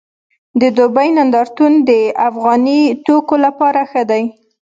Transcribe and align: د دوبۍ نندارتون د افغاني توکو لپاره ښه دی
د 0.61 0.63
دوبۍ 0.77 1.09
نندارتون 1.17 1.71
د 1.89 1.91
افغاني 2.29 2.81
توکو 3.05 3.35
لپاره 3.45 3.81
ښه 3.91 4.03
دی 4.11 4.23